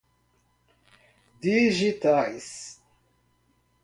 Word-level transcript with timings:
digitais 1.41 2.73